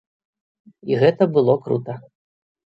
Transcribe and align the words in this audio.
І 0.93 0.97
гэта 1.05 1.23
было 1.37 1.53
крута. 1.69 2.01